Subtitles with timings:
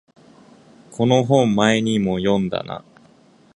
[0.93, 2.83] この本前にも読んだな